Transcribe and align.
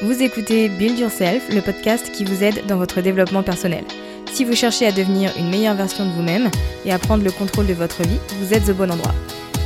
Vous 0.00 0.22
écoutez 0.22 0.68
Build 0.68 0.96
Yourself, 0.96 1.52
le 1.52 1.60
podcast 1.60 2.12
qui 2.12 2.24
vous 2.24 2.44
aide 2.44 2.64
dans 2.66 2.76
votre 2.76 3.00
développement 3.00 3.42
personnel. 3.42 3.84
Si 4.32 4.44
vous 4.44 4.54
cherchez 4.54 4.86
à 4.86 4.92
devenir 4.92 5.36
une 5.36 5.50
meilleure 5.50 5.74
version 5.74 6.06
de 6.06 6.12
vous-même 6.12 6.52
et 6.84 6.92
à 6.92 7.00
prendre 7.00 7.24
le 7.24 7.32
contrôle 7.32 7.66
de 7.66 7.74
votre 7.74 8.02
vie, 8.04 8.20
vous 8.38 8.54
êtes 8.54 8.68
au 8.68 8.74
bon 8.74 8.92
endroit. 8.92 9.12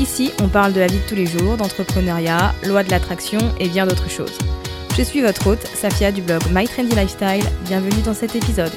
Ici, 0.00 0.30
on 0.40 0.48
parle 0.48 0.72
de 0.72 0.80
la 0.80 0.86
vie 0.86 1.00
de 1.00 1.06
tous 1.06 1.16
les 1.16 1.26
jours, 1.26 1.58
d'entrepreneuriat, 1.58 2.54
loi 2.66 2.82
de 2.82 2.90
l'attraction 2.90 3.40
et 3.60 3.68
bien 3.68 3.86
d'autres 3.86 4.08
choses. 4.08 4.32
Je 4.96 5.02
suis 5.02 5.20
votre 5.20 5.46
hôte, 5.48 5.66
Safia 5.66 6.10
du 6.10 6.22
blog 6.22 6.40
My 6.50 6.66
Trendy 6.66 6.94
Lifestyle. 6.94 7.44
Bienvenue 7.66 8.00
dans 8.00 8.14
cet 8.14 8.34
épisode. 8.34 8.72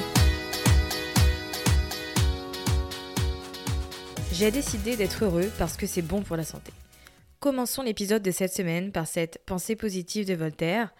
J'ai 4.30 4.50
décidé 4.50 4.96
d'être 4.96 5.24
heureux 5.24 5.50
parce 5.58 5.78
que 5.78 5.86
c'est 5.86 6.02
bon 6.02 6.20
pour 6.20 6.36
la 6.36 6.44
santé. 6.44 6.70
Commençons 7.40 7.82
l'épisode 7.82 8.22
de 8.22 8.30
cette 8.30 8.52
semaine 8.52 8.92
par 8.92 9.06
cette 9.06 9.40
pensée 9.46 9.74
positive 9.74 10.26
de 10.26 10.34
Voltaire. 10.34 10.90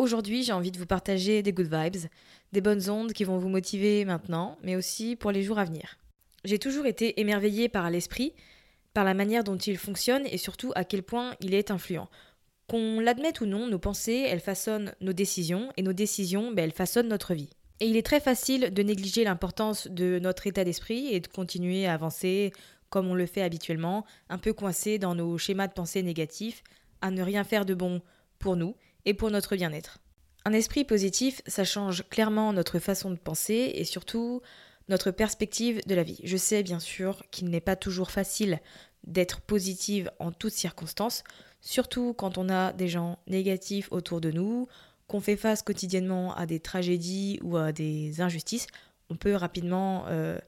Aujourd'hui, 0.00 0.42
j'ai 0.42 0.54
envie 0.54 0.70
de 0.70 0.78
vous 0.78 0.86
partager 0.86 1.42
des 1.42 1.52
good 1.52 1.70
vibes, 1.70 2.08
des 2.52 2.62
bonnes 2.62 2.88
ondes 2.88 3.12
qui 3.12 3.24
vont 3.24 3.36
vous 3.36 3.50
motiver 3.50 4.06
maintenant, 4.06 4.56
mais 4.62 4.74
aussi 4.74 5.14
pour 5.14 5.30
les 5.30 5.42
jours 5.42 5.58
à 5.58 5.66
venir. 5.66 5.98
J'ai 6.42 6.58
toujours 6.58 6.86
été 6.86 7.20
émerveillée 7.20 7.68
par 7.68 7.90
l'esprit, 7.90 8.32
par 8.94 9.04
la 9.04 9.12
manière 9.12 9.44
dont 9.44 9.58
il 9.58 9.76
fonctionne 9.76 10.24
et 10.24 10.38
surtout 10.38 10.72
à 10.74 10.84
quel 10.84 11.02
point 11.02 11.34
il 11.42 11.52
est 11.52 11.70
influent. 11.70 12.08
Qu'on 12.66 12.98
l'admette 12.98 13.42
ou 13.42 13.44
non, 13.44 13.66
nos 13.66 13.78
pensées, 13.78 14.24
elles 14.26 14.40
façonnent 14.40 14.94
nos 15.02 15.12
décisions 15.12 15.70
et 15.76 15.82
nos 15.82 15.92
décisions, 15.92 16.50
ben, 16.50 16.64
elles 16.64 16.72
façonnent 16.72 17.08
notre 17.08 17.34
vie. 17.34 17.50
Et 17.80 17.86
il 17.86 17.98
est 17.98 18.06
très 18.06 18.20
facile 18.20 18.72
de 18.72 18.82
négliger 18.82 19.24
l'importance 19.24 19.86
de 19.86 20.18
notre 20.18 20.46
état 20.46 20.64
d'esprit 20.64 21.08
et 21.12 21.20
de 21.20 21.28
continuer 21.28 21.86
à 21.86 21.92
avancer 21.92 22.52
comme 22.88 23.06
on 23.08 23.14
le 23.14 23.26
fait 23.26 23.42
habituellement, 23.42 24.06
un 24.30 24.38
peu 24.38 24.54
coincé 24.54 24.98
dans 24.98 25.14
nos 25.14 25.36
schémas 25.36 25.68
de 25.68 25.74
pensée 25.74 26.02
négatifs, 26.02 26.62
à 27.02 27.10
ne 27.10 27.22
rien 27.22 27.44
faire 27.44 27.66
de 27.66 27.74
bon 27.74 28.00
pour 28.38 28.56
nous 28.56 28.74
et 29.04 29.14
pour 29.14 29.30
notre 29.30 29.56
bien-être. 29.56 29.98
Un 30.44 30.52
esprit 30.52 30.84
positif, 30.84 31.42
ça 31.46 31.64
change 31.64 32.08
clairement 32.08 32.52
notre 32.52 32.78
façon 32.78 33.10
de 33.10 33.18
penser 33.18 33.72
et 33.74 33.84
surtout 33.84 34.40
notre 34.88 35.10
perspective 35.10 35.80
de 35.86 35.94
la 35.94 36.02
vie. 36.02 36.20
Je 36.24 36.36
sais 36.36 36.62
bien 36.62 36.80
sûr 36.80 37.22
qu'il 37.30 37.48
n'est 37.50 37.60
pas 37.60 37.76
toujours 37.76 38.10
facile 38.10 38.60
d'être 39.04 39.40
positive 39.40 40.10
en 40.18 40.32
toutes 40.32 40.52
circonstances, 40.52 41.24
surtout 41.60 42.14
quand 42.14 42.38
on 42.38 42.48
a 42.48 42.72
des 42.72 42.88
gens 42.88 43.18
négatifs 43.26 43.88
autour 43.90 44.20
de 44.20 44.30
nous, 44.30 44.66
qu'on 45.06 45.20
fait 45.20 45.36
face 45.36 45.62
quotidiennement 45.62 46.34
à 46.36 46.46
des 46.46 46.60
tragédies 46.60 47.40
ou 47.42 47.56
à 47.56 47.72
des 47.72 48.20
injustices, 48.20 48.66
on 49.10 49.16
peut 49.16 49.34
rapidement 49.34 50.04
euh, 50.08 50.38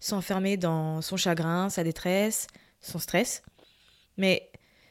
s'enfermer 0.00 0.56
dans 0.56 1.00
son 1.00 1.16
chagrin, 1.16 1.70
sa 1.70 1.82
détresse, 1.82 2.46
son 2.80 2.98
stress. 2.98 3.42
Mais 4.18 4.50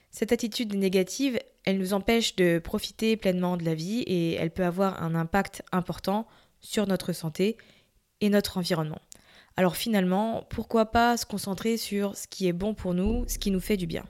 cette 0.10 0.32
attitude 0.32 0.74
négative, 0.76 1.40
elle 1.66 1.78
nous 1.78 1.94
empêche 1.94 2.36
de 2.36 2.60
profiter 2.60 3.18
pleinement 3.18 3.58
de 3.58 3.64
la 3.64 3.76
vie 3.76 4.02
et 4.02 4.34
elle 4.34 4.52
peut 4.52 4.66
avoir 4.66 5.04
un 5.04 5.16
impact 5.16 5.64
important 5.72 6.28
sur 6.60 6.88
notre 6.88 7.14
santé 7.14 7.58
et 8.20 8.30
notre 8.30 8.58
environnement. 8.58 9.02
Alors 9.58 9.76
finalement, 9.76 10.46
pourquoi 10.50 10.88
pas 10.88 11.18
se 11.18 11.26
concentrer 11.26 11.78
sur 11.78 12.16
ce 12.16 12.28
qui 12.28 12.48
est 12.48 12.54
bon 12.54 12.74
pour 12.74 12.94
nous, 12.94 13.26
ce 13.28 13.38
qui 13.38 13.52
nous 13.52 13.60
fait 13.60 13.78
du 13.78 13.88
bien? 13.88 14.06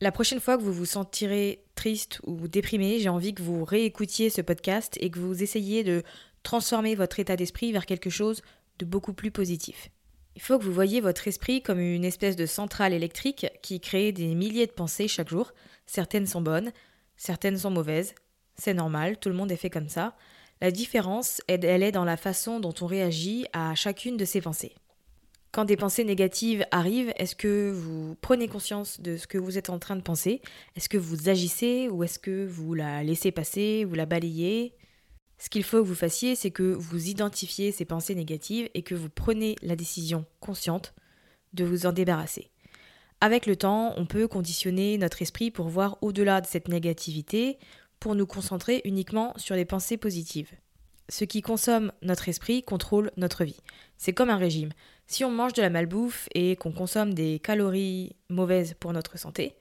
La 0.00 0.12
prochaine 0.12 0.40
fois 0.40 0.58
que 0.58 0.62
vous 0.62 0.72
vous 0.72 0.84
sentirez 0.84 1.64
triste 1.74 2.20
ou 2.24 2.46
déprimé, 2.48 2.98
j'ai 2.98 3.08
envie 3.08 3.34
que 3.34 3.42
vous 3.42 3.64
réécoutiez 3.64 4.28
ce 4.28 4.42
podcast 4.42 4.98
et 5.00 5.10
que 5.10 5.18
vous 5.18 5.42
essayiez 5.42 5.82
de 5.82 6.02
transformer 6.42 6.94
votre 6.94 7.20
état 7.20 7.36
d'esprit 7.36 7.72
vers 7.72 7.86
quelque 7.86 8.10
chose 8.10 8.42
de 8.78 8.84
beaucoup 8.84 9.14
plus 9.14 9.30
positif. 9.30 9.90
Il 10.36 10.42
faut 10.42 10.58
que 10.58 10.64
vous 10.64 10.72
voyez 10.72 11.00
votre 11.00 11.28
esprit 11.28 11.62
comme 11.62 11.78
une 11.78 12.04
espèce 12.04 12.36
de 12.36 12.44
centrale 12.44 12.92
électrique 12.92 13.46
qui 13.62 13.80
crée 13.80 14.12
des 14.12 14.34
milliers 14.34 14.66
de 14.66 14.72
pensées 14.72 15.08
chaque 15.08 15.28
jour. 15.28 15.52
Certaines 15.86 16.26
sont 16.26 16.40
bonnes, 16.40 16.72
certaines 17.16 17.58
sont 17.58 17.70
mauvaises. 17.70 18.14
C'est 18.56 18.74
normal, 18.74 19.18
tout 19.18 19.28
le 19.28 19.34
monde 19.34 19.52
est 19.52 19.56
fait 19.56 19.70
comme 19.70 19.88
ça. 19.88 20.16
La 20.60 20.70
différence, 20.70 21.42
elle 21.48 21.82
est 21.82 21.92
dans 21.92 22.04
la 22.04 22.16
façon 22.16 22.60
dont 22.60 22.74
on 22.80 22.86
réagit 22.86 23.46
à 23.52 23.74
chacune 23.74 24.16
de 24.16 24.24
ces 24.24 24.40
pensées. 24.40 24.74
Quand 25.52 25.64
des 25.64 25.76
pensées 25.76 26.04
négatives 26.04 26.66
arrivent, 26.72 27.12
est-ce 27.16 27.36
que 27.36 27.70
vous 27.70 28.16
prenez 28.20 28.48
conscience 28.48 29.00
de 29.00 29.16
ce 29.16 29.28
que 29.28 29.38
vous 29.38 29.56
êtes 29.56 29.70
en 29.70 29.78
train 29.78 29.94
de 29.94 30.02
penser? 30.02 30.42
Est-ce 30.74 30.88
que 30.88 30.98
vous 30.98 31.28
agissez 31.28 31.88
ou 31.88 32.02
est-ce 32.02 32.18
que 32.18 32.44
vous 32.44 32.74
la 32.74 33.04
laissez 33.04 33.30
passer, 33.30 33.84
vous 33.84 33.94
la 33.94 34.06
balayez? 34.06 34.74
Ce 35.38 35.50
qu'il 35.50 35.62
faut 35.62 35.78
que 35.82 35.86
vous 35.86 35.94
fassiez, 35.94 36.34
c'est 36.34 36.50
que 36.50 36.62
vous 36.62 37.08
identifiez 37.08 37.70
ces 37.70 37.84
pensées 37.84 38.14
négatives 38.14 38.68
et 38.74 38.82
que 38.82 38.94
vous 38.94 39.10
prenez 39.10 39.56
la 39.62 39.76
décision 39.76 40.24
consciente 40.40 40.94
de 41.52 41.64
vous 41.64 41.86
en 41.86 41.92
débarrasser. 41.92 42.50
Avec 43.24 43.46
le 43.46 43.56
temps, 43.56 43.94
on 43.96 44.04
peut 44.04 44.28
conditionner 44.28 44.98
notre 44.98 45.22
esprit 45.22 45.50
pour 45.50 45.68
voir 45.68 45.96
au-delà 46.02 46.42
de 46.42 46.46
cette 46.46 46.68
négativité, 46.68 47.58
pour 47.98 48.14
nous 48.14 48.26
concentrer 48.26 48.82
uniquement 48.84 49.32
sur 49.38 49.56
les 49.56 49.64
pensées 49.64 49.96
positives. 49.96 50.52
Ce 51.08 51.24
qui 51.24 51.40
consomme 51.40 51.90
notre 52.02 52.28
esprit 52.28 52.62
contrôle 52.62 53.10
notre 53.16 53.44
vie. 53.44 53.56
C'est 53.96 54.12
comme 54.12 54.28
un 54.28 54.36
régime. 54.36 54.72
Si 55.06 55.24
on 55.24 55.30
mange 55.30 55.54
de 55.54 55.62
la 55.62 55.70
malbouffe 55.70 56.28
et 56.34 56.54
qu'on 56.56 56.70
consomme 56.70 57.14
des 57.14 57.38
calories 57.38 58.14
mauvaises 58.28 58.74
pour 58.78 58.92
notre 58.92 59.18
santé, 59.18 59.56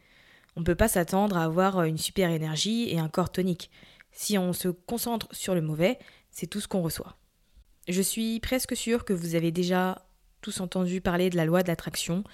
on 0.58 0.60
ne 0.60 0.66
peut 0.66 0.76
pas 0.76 0.90
s'attendre 0.90 1.38
à 1.38 1.46
avoir 1.46 1.84
une 1.84 1.98
super 1.98 2.32
énergie 2.32 2.90
et 2.90 3.00
un 3.00 3.08
corps 3.08 3.32
tonique. 3.32 3.72
Si 4.12 4.38
on 4.38 4.52
se 4.52 4.68
concentre 4.68 5.30
sur 5.32 5.56
le 5.56 5.62
mauvais, 5.62 6.00
c'est 6.32 6.48
tout 6.48 6.60
ce 6.60 6.68
qu'on 6.68 6.82
reçoit. 6.82 7.16
Je 7.88 8.02
suis 8.02 8.42
presque 8.42 8.76
sûre 8.76 9.06
que 9.06 9.14
vous 9.14 9.36
avez 9.36 9.54
déjà 9.54 10.06
tous 10.42 10.60
entendu 10.60 11.00
parler 11.00 11.30
de 11.30 11.38
la 11.38 11.46
loi 11.46 11.64
de 11.64 11.70
l'attraction. 11.70 12.26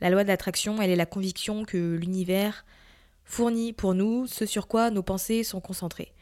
La 0.00 0.10
loi 0.10 0.22
de 0.22 0.28
l'attraction, 0.28 0.80
elle 0.82 0.90
est 0.90 0.96
la 0.96 1.06
conviction 1.06 1.64
que 1.64 1.94
l'univers 1.94 2.64
fournit 3.24 3.72
pour 3.72 3.94
nous 3.94 4.26
ce 4.26 4.46
sur 4.46 4.68
quoi 4.68 4.90
nos 4.90 5.02
pensées 5.02 5.44
sont 5.44 5.60
concentrées. 5.60 6.12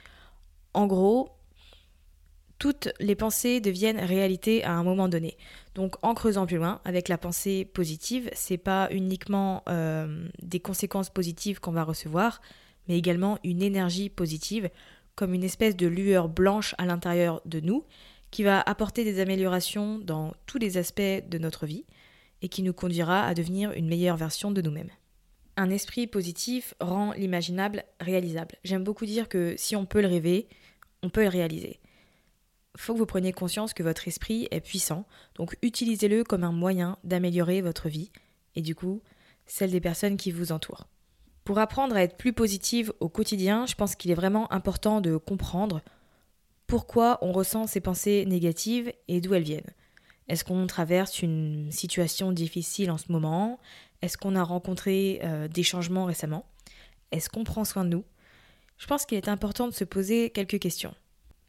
En 0.74 0.86
gros, 0.86 1.30
toutes 2.58 2.90
les 3.00 3.16
pensées 3.16 3.60
deviennent 3.60 3.98
réalité 3.98 4.62
à 4.62 4.72
un 4.72 4.84
moment 4.84 5.08
donné. 5.08 5.36
Donc 5.74 5.96
en 6.02 6.14
creusant 6.14 6.46
plus 6.46 6.58
loin, 6.58 6.80
avec 6.84 7.08
la 7.08 7.18
pensée 7.18 7.64
positive, 7.64 8.30
c'est 8.34 8.56
pas 8.56 8.88
uniquement 8.92 9.64
euh, 9.68 10.28
des 10.40 10.60
conséquences 10.60 11.10
positives 11.10 11.58
qu'on 11.58 11.72
va 11.72 11.82
recevoir, 11.82 12.40
mais 12.86 12.96
également 12.96 13.38
une 13.42 13.62
énergie 13.62 14.10
positive 14.10 14.70
comme 15.16 15.34
une 15.34 15.44
espèce 15.44 15.76
de 15.76 15.86
lueur 15.88 16.28
blanche 16.28 16.74
à 16.78 16.86
l'intérieur 16.86 17.42
de 17.46 17.58
nous 17.58 17.84
qui 18.30 18.44
va 18.44 18.60
apporter 18.60 19.04
des 19.04 19.20
améliorations 19.20 19.98
dans 19.98 20.32
tous 20.46 20.58
les 20.58 20.78
aspects 20.78 21.00
de 21.00 21.38
notre 21.38 21.66
vie 21.66 21.84
et 22.42 22.48
qui 22.48 22.62
nous 22.62 22.74
conduira 22.74 23.24
à 23.24 23.34
devenir 23.34 23.72
une 23.72 23.88
meilleure 23.88 24.16
version 24.16 24.50
de 24.50 24.60
nous-mêmes. 24.60 24.90
Un 25.56 25.70
esprit 25.70 26.06
positif 26.06 26.74
rend 26.80 27.12
l'imaginable 27.12 27.84
réalisable. 28.00 28.56
J'aime 28.64 28.84
beaucoup 28.84 29.06
dire 29.06 29.28
que 29.28 29.54
si 29.56 29.76
on 29.76 29.86
peut 29.86 30.02
le 30.02 30.08
rêver, 30.08 30.48
on 31.02 31.08
peut 31.08 31.22
le 31.22 31.28
réaliser. 31.28 31.80
Faut 32.76 32.94
que 32.94 32.98
vous 32.98 33.06
preniez 33.06 33.32
conscience 33.32 33.74
que 33.74 33.82
votre 33.82 34.08
esprit 34.08 34.48
est 34.50 34.60
puissant, 34.60 35.06
donc 35.34 35.56
utilisez-le 35.62 36.24
comme 36.24 36.44
un 36.44 36.52
moyen 36.52 36.98
d'améliorer 37.04 37.60
votre 37.60 37.88
vie 37.88 38.10
et 38.56 38.62
du 38.62 38.74
coup 38.74 39.02
celle 39.46 39.70
des 39.70 39.80
personnes 39.80 40.16
qui 40.16 40.32
vous 40.32 40.52
entourent. 40.52 40.86
Pour 41.44 41.58
apprendre 41.58 41.96
à 41.96 42.02
être 42.02 42.16
plus 42.16 42.32
positive 42.32 42.92
au 43.00 43.08
quotidien, 43.08 43.66
je 43.66 43.74
pense 43.74 43.94
qu'il 43.94 44.10
est 44.10 44.16
vraiment 44.16 44.50
important 44.52 45.00
de 45.00 45.16
comprendre 45.16 45.82
pourquoi 46.66 47.18
on 47.20 47.32
ressent 47.32 47.66
ces 47.66 47.80
pensées 47.80 48.24
négatives 48.26 48.92
et 49.08 49.20
d'où 49.20 49.34
elles 49.34 49.42
viennent. 49.42 49.74
Est-ce 50.28 50.44
qu'on 50.44 50.66
traverse 50.66 51.22
une 51.22 51.70
situation 51.70 52.32
difficile 52.32 52.90
en 52.90 52.98
ce 52.98 53.10
moment? 53.10 53.58
Est-ce 54.02 54.16
qu'on 54.16 54.36
a 54.36 54.42
rencontré 54.42 55.20
euh, 55.24 55.48
des 55.48 55.62
changements 55.62 56.04
récemment? 56.04 56.46
Est-ce 57.10 57.28
qu'on 57.28 57.44
prend 57.44 57.64
soin 57.64 57.84
de 57.84 57.90
nous? 57.90 58.04
Je 58.78 58.86
pense 58.86 59.06
qu'il 59.06 59.18
est 59.18 59.28
important 59.28 59.68
de 59.68 59.72
se 59.72 59.84
poser 59.84 60.30
quelques 60.30 60.58
questions. 60.58 60.94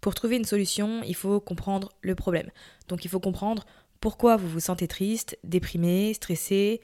Pour 0.01 0.13
trouver 0.13 0.35
une 0.35 0.45
solution, 0.45 1.01
il 1.03 1.15
faut 1.15 1.39
comprendre 1.39 1.89
le 2.01 2.13
problème. 2.13 2.49
Donc 2.89 3.05
il 3.05 3.07
faut 3.09 3.19
comprendre 3.19 3.65
pourquoi 4.01 4.35
vous 4.35 4.49
vous 4.49 4.59
sentez 4.59 4.87
triste, 4.87 5.37
déprimé, 5.43 6.13
stressé 6.13 6.81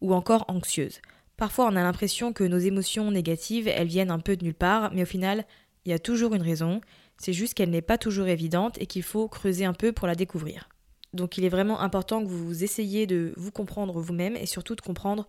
ou 0.00 0.12
encore 0.12 0.44
anxieuse. 0.48 1.00
Parfois 1.36 1.66
on 1.66 1.76
a 1.76 1.82
l'impression 1.82 2.32
que 2.32 2.44
nos 2.44 2.58
émotions 2.58 3.10
négatives, 3.10 3.68
elles 3.68 3.88
viennent 3.88 4.10
un 4.10 4.18
peu 4.18 4.36
de 4.36 4.44
nulle 4.44 4.54
part, 4.54 4.92
mais 4.92 5.02
au 5.02 5.06
final, 5.06 5.46
il 5.84 5.90
y 5.90 5.94
a 5.94 5.98
toujours 5.98 6.34
une 6.34 6.42
raison, 6.42 6.80
c'est 7.16 7.32
juste 7.32 7.54
qu'elle 7.54 7.70
n'est 7.70 7.80
pas 7.80 7.96
toujours 7.96 8.26
évidente 8.26 8.76
et 8.80 8.86
qu'il 8.86 9.02
faut 9.02 9.28
creuser 9.28 9.64
un 9.64 9.72
peu 9.72 9.92
pour 9.92 10.06
la 10.06 10.14
découvrir. 10.14 10.68
Donc 11.14 11.38
il 11.38 11.44
est 11.44 11.48
vraiment 11.48 11.80
important 11.80 12.22
que 12.22 12.28
vous 12.28 12.64
essayiez 12.64 13.06
de 13.06 13.32
vous 13.36 13.50
comprendre 13.50 14.00
vous-même 14.00 14.36
et 14.36 14.46
surtout 14.46 14.74
de 14.74 14.80
comprendre 14.80 15.26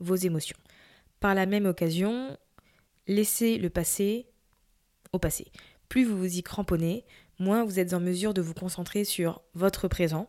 vos 0.00 0.16
émotions. 0.16 0.56
Par 1.20 1.34
la 1.34 1.46
même 1.46 1.66
occasion, 1.66 2.36
laissez 3.06 3.58
le 3.58 3.70
passé 3.70 4.26
au 5.12 5.18
passé. 5.18 5.46
Plus 5.88 6.04
vous 6.04 6.18
vous 6.18 6.38
y 6.38 6.42
cramponnez, 6.42 7.04
moins 7.38 7.64
vous 7.64 7.78
êtes 7.78 7.94
en 7.94 8.00
mesure 8.00 8.34
de 8.34 8.42
vous 8.42 8.54
concentrer 8.54 9.04
sur 9.04 9.42
votre 9.54 9.88
présent 9.88 10.28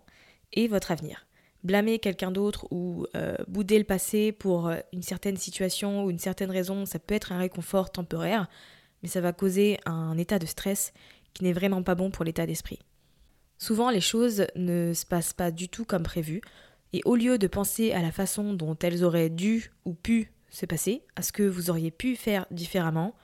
et 0.51 0.67
votre 0.67 0.91
avenir. 0.91 1.25
Blâmer 1.63 1.99
quelqu'un 1.99 2.31
d'autre 2.31 2.67
ou 2.71 3.07
euh, 3.15 3.37
bouder 3.47 3.79
le 3.79 3.85
passé 3.85 4.33
pour 4.33 4.67
euh, 4.67 4.79
une 4.91 5.01
certaine 5.01 5.37
situation 5.37 6.03
ou 6.03 6.11
une 6.11 6.19
certaine 6.19 6.51
raison, 6.51 6.85
ça 6.85 6.99
peut 6.99 7.15
être 7.15 7.31
un 7.31 7.37
réconfort 7.37 7.91
temporaire, 7.91 8.49
mais 9.01 9.09
ça 9.09 9.21
va 9.21 9.31
causer 9.31 9.79
un 9.85 10.17
état 10.17 10.39
de 10.39 10.45
stress 10.45 10.93
qui 11.33 11.43
n'est 11.45 11.53
vraiment 11.53 11.81
pas 11.81 11.95
bon 11.95 12.11
pour 12.11 12.25
l'état 12.25 12.45
d'esprit. 12.45 12.79
Souvent, 13.63 13.91
les 13.91 14.01
choses 14.01 14.45
ne 14.57 14.93
se 14.93 15.05
passent 15.05 15.31
pas 15.31 15.49
du 15.49 15.69
tout 15.69 15.85
comme 15.85 16.03
prévu, 16.03 16.41
et 16.91 16.99
au 17.05 17.15
lieu 17.15 17.37
de 17.37 17.47
penser 17.47 17.93
à 17.93 18.01
la 18.01 18.11
façon 18.11 18.51
dont 18.51 18.77
elles 18.81 19.05
auraient 19.05 19.29
dû 19.29 19.71
ou 19.85 19.93
pu 19.93 20.33
se 20.49 20.65
passer, 20.65 21.03
à 21.15 21.21
ce 21.21 21.31
que 21.31 21.43
vous 21.43 21.69
auriez 21.69 21.89
pu 21.89 22.17
faire 22.17 22.45
différemment, 22.51 23.15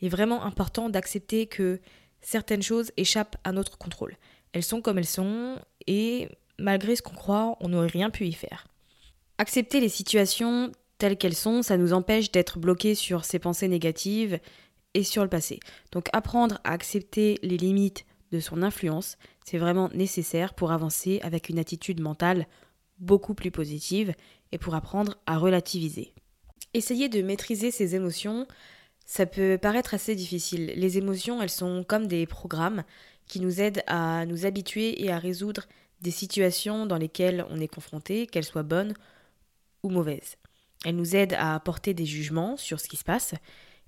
il 0.00 0.06
est 0.06 0.08
vraiment 0.08 0.44
important 0.44 0.88
d'accepter 0.88 1.46
que 1.46 1.78
certaines 2.22 2.62
choses 2.62 2.90
échappent 2.96 3.36
à 3.44 3.52
notre 3.52 3.76
contrôle. 3.76 4.16
Elles 4.54 4.62
sont 4.62 4.80
comme 4.80 4.96
elles 4.96 5.04
sont, 5.04 5.58
et 5.86 6.30
malgré 6.58 6.96
ce 6.96 7.02
qu'on 7.02 7.14
croit, 7.14 7.58
on 7.60 7.68
n'aurait 7.68 7.86
rien 7.88 8.08
pu 8.08 8.24
y 8.24 8.32
faire. 8.32 8.68
Accepter 9.36 9.78
les 9.78 9.90
situations 9.90 10.72
telles 10.96 11.18
qu'elles 11.18 11.36
sont, 11.36 11.62
ça 11.62 11.76
nous 11.76 11.92
empêche 11.92 12.32
d'être 12.32 12.58
bloqués 12.58 12.94
sur 12.94 13.26
ces 13.26 13.38
pensées 13.38 13.68
négatives 13.68 14.40
et 14.94 15.04
sur 15.04 15.22
le 15.22 15.28
passé. 15.28 15.60
Donc 15.90 16.06
apprendre 16.14 16.62
à 16.64 16.72
accepter 16.72 17.38
les 17.42 17.58
limites 17.58 18.06
de 18.32 18.40
son 18.40 18.62
influence, 18.62 19.18
c'est 19.44 19.58
vraiment 19.58 19.90
nécessaire 19.94 20.54
pour 20.54 20.72
avancer 20.72 21.20
avec 21.22 21.48
une 21.48 21.58
attitude 21.58 22.00
mentale 22.00 22.46
beaucoup 22.98 23.34
plus 23.34 23.50
positive 23.50 24.14
et 24.50 24.58
pour 24.58 24.74
apprendre 24.74 25.16
à 25.26 25.38
relativiser. 25.38 26.14
Essayer 26.74 27.08
de 27.08 27.22
maîtriser 27.22 27.70
ses 27.70 27.94
émotions, 27.94 28.46
ça 29.04 29.26
peut 29.26 29.58
paraître 29.60 29.94
assez 29.94 30.14
difficile. 30.14 30.72
Les 30.76 30.98
émotions, 30.98 31.42
elles 31.42 31.50
sont 31.50 31.84
comme 31.86 32.06
des 32.06 32.26
programmes 32.26 32.82
qui 33.26 33.40
nous 33.40 33.60
aident 33.60 33.82
à 33.86 34.24
nous 34.26 34.46
habituer 34.46 35.04
et 35.04 35.10
à 35.10 35.18
résoudre 35.18 35.66
des 36.00 36.10
situations 36.10 36.86
dans 36.86 36.96
lesquelles 36.96 37.44
on 37.50 37.60
est 37.60 37.68
confronté, 37.68 38.26
qu'elles 38.26 38.44
soient 38.44 38.62
bonnes 38.62 38.94
ou 39.82 39.90
mauvaises. 39.90 40.36
Elles 40.84 40.96
nous 40.96 41.14
aident 41.14 41.34
à 41.34 41.54
apporter 41.54 41.94
des 41.94 42.06
jugements 42.06 42.56
sur 42.56 42.80
ce 42.80 42.88
qui 42.88 42.96
se 42.96 43.04
passe 43.04 43.34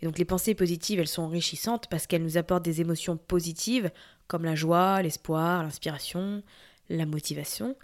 et 0.00 0.06
donc 0.06 0.18
les 0.18 0.24
pensées 0.24 0.54
positives, 0.54 1.00
elles 1.00 1.08
sont 1.08 1.22
enrichissantes 1.22 1.86
parce 1.88 2.06
qu'elles 2.06 2.22
nous 2.22 2.36
apportent 2.36 2.64
des 2.64 2.80
émotions 2.80 3.16
positives 3.16 3.90
comme 4.26 4.44
la 4.44 4.54
joie, 4.54 5.02
l'espoir, 5.02 5.62
l'inspiration, 5.62 6.42
la 6.88 7.06
motivation, 7.06 7.76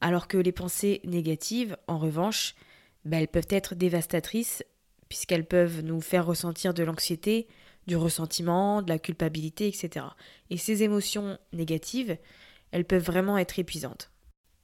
alors 0.00 0.28
que 0.28 0.36
les 0.36 0.52
pensées 0.52 1.00
négatives, 1.04 1.76
en 1.86 1.98
revanche, 1.98 2.54
ben, 3.04 3.18
elles 3.18 3.28
peuvent 3.28 3.46
être 3.50 3.74
dévastatrices 3.74 4.64
puisqu'elles 5.08 5.46
peuvent 5.46 5.82
nous 5.82 6.00
faire 6.00 6.24
ressentir 6.24 6.72
de 6.72 6.82
l'anxiété, 6.82 7.46
du 7.86 7.96
ressentiment, 7.96 8.80
de 8.80 8.88
la 8.88 8.98
culpabilité, 8.98 9.68
etc. 9.68 10.06
Et 10.50 10.56
ces 10.56 10.82
émotions 10.82 11.38
négatives, 11.52 12.16
elles 12.70 12.84
peuvent 12.84 13.04
vraiment 13.04 13.36
être 13.36 13.58
épuisantes. 13.58 14.10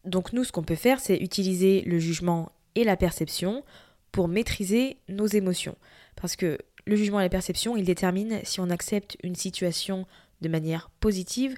Donc 0.04 0.32
nous, 0.32 0.44
ce 0.44 0.52
qu'on 0.52 0.62
peut 0.62 0.74
faire, 0.74 1.00
c'est 1.00 1.16
utiliser 1.16 1.82
le 1.82 1.98
jugement 1.98 2.52
et 2.74 2.84
la 2.84 2.96
perception 2.96 3.64
pour 4.12 4.28
maîtriser 4.28 4.98
nos 5.08 5.26
émotions. 5.26 5.76
Parce 6.16 6.36
que 6.36 6.58
le 6.86 6.96
jugement 6.96 7.20
et 7.20 7.24
la 7.24 7.28
perception, 7.28 7.76
ils 7.76 7.84
déterminent 7.84 8.40
si 8.44 8.60
on 8.60 8.70
accepte 8.70 9.18
une 9.22 9.36
situation 9.36 10.06
de 10.40 10.48
manière 10.48 10.90
positive 11.00 11.56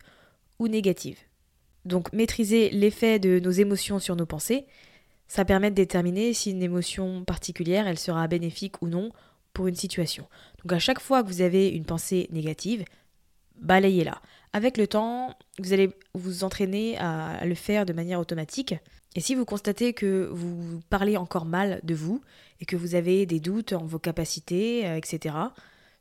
ou 0.59 0.69
négative. 0.69 1.19
Donc 1.85 2.13
maîtriser 2.13 2.71
l'effet 2.71 3.19
de 3.19 3.41
nos 3.41 3.51
émotions 3.51 3.99
sur 3.99 4.17
nos 4.17 4.27
pensées, 4.27 4.67
ça 5.29 5.45
permet 5.45 5.71
de 5.71 5.77
déterminer 5.77 6.35
si 6.35 6.51
une 6.51 6.63
émotion 6.63 7.25
particulière, 7.25 7.87
elle 7.87 7.99
sera 7.99 8.27
bénéfique 8.27 8.83
ou 8.83 8.89
non 8.89 9.11
pour 9.53 9.69
une 9.69 9.77
situation. 9.77 10.27
Donc 10.63 10.73
à 10.73 10.79
chaque 10.79 11.01
fois 11.01 11.23
que 11.23 11.29
vous 11.29 11.41
avez 11.41 11.69
une 11.69 11.85
pensée 11.85 12.29
négative, 12.31 12.85
balayez-la. 13.57 14.21
Avec 14.53 14.77
le 14.77 14.87
temps, 14.87 15.37
vous 15.59 15.73
allez 15.73 15.91
vous 16.15 16.45
entraîner 16.45 16.99
à 16.99 17.45
le 17.45 17.55
faire 17.55 17.87
de 17.87 17.93
manière 17.93 18.19
automatique. 18.19 18.75
Et 19.17 19.21
si 19.21 19.35
vous 19.35 19.45
constatez 19.45 19.93
que 19.93 20.29
vous 20.33 20.81
parlez 20.89 21.17
encore 21.17 21.45
mal 21.45 21.81
de 21.83 21.95
vous 21.95 22.21
et 22.61 22.65
que 22.65 22.77
vous 22.77 22.95
avez 22.95 23.27
des 23.27 23.41
doutes 23.41 23.73
en 23.73 23.85
vos 23.85 23.99
capacités, 23.99 24.87
euh, 24.87 24.97
etc., 24.97 25.35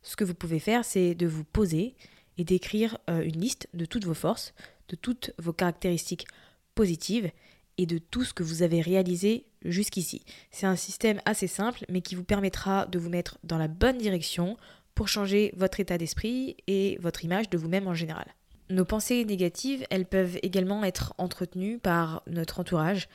ce 0.02 0.16
que 0.16 0.24
vous 0.24 0.34
pouvez 0.34 0.60
faire, 0.60 0.84
c'est 0.84 1.14
de 1.14 1.26
vous 1.26 1.44
poser 1.44 1.94
et 2.38 2.44
d'écrire 2.44 2.98
euh, 3.08 3.22
une 3.22 3.40
liste 3.40 3.68
de 3.74 3.84
toutes 3.84 4.04
vos 4.04 4.14
forces, 4.14 4.54
de 4.88 4.96
toutes 4.96 5.32
vos 5.38 5.52
caractéristiques 5.52 6.26
positives 6.74 7.30
et 7.78 7.86
de 7.86 7.98
tout 7.98 8.24
ce 8.24 8.34
que 8.34 8.42
vous 8.42 8.62
avez 8.62 8.80
réalisé 8.80 9.46
jusqu'ici. 9.64 10.22
C'est 10.50 10.66
un 10.66 10.76
système 10.76 11.20
assez 11.24 11.46
simple, 11.46 11.84
mais 11.88 12.02
qui 12.02 12.14
vous 12.14 12.24
permettra 12.24 12.86
de 12.86 12.98
vous 12.98 13.08
mettre 13.08 13.38
dans 13.44 13.58
la 13.58 13.68
bonne 13.68 13.98
direction 13.98 14.56
pour 14.94 15.08
changer 15.08 15.52
votre 15.56 15.80
état 15.80 15.96
d'esprit 15.96 16.56
et 16.66 16.98
votre 17.00 17.24
image 17.24 17.48
de 17.48 17.58
vous-même 17.58 17.86
en 17.86 17.94
général. 17.94 18.34
Nos 18.68 18.84
pensées 18.84 19.24
négatives, 19.24 19.84
elles 19.90 20.06
peuvent 20.06 20.38
également 20.42 20.84
être 20.84 21.14
entretenues 21.18 21.78
par 21.78 22.22
notre 22.26 22.60
entourage, 22.60 23.08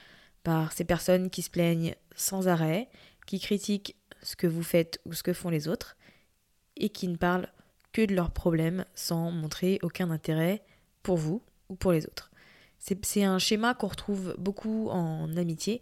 par 0.43 0.73
ces 0.73 0.83
personnes 0.83 1.29
qui 1.29 1.41
se 1.41 1.49
plaignent 1.49 1.95
sans 2.15 2.47
arrêt, 2.47 2.89
qui 3.25 3.39
critiquent 3.39 3.95
ce 4.21 4.35
que 4.35 4.47
vous 4.47 4.63
faites 4.63 4.99
ou 5.05 5.13
ce 5.13 5.23
que 5.23 5.33
font 5.33 5.49
les 5.49 5.67
autres, 5.67 5.95
et 6.75 6.89
qui 6.89 7.07
ne 7.07 7.15
parlent 7.15 7.49
que 7.95 8.05
de 8.05 8.13
leurs 8.13 8.31
problèmes 8.31 8.83
sans 8.93 9.31
montrer 9.31 9.79
aucun 9.81 10.11
intérêt 10.11 10.65
pour 11.01 11.15
vous 11.15 11.41
ou 11.69 11.75
pour 11.75 11.93
les 11.93 12.05
autres. 12.05 12.29
C'est 12.77 13.23
un 13.23 13.39
schéma 13.39 13.73
qu'on 13.73 13.87
retrouve 13.87 14.35
beaucoup 14.37 14.89
en 14.89 15.37
amitié. 15.37 15.81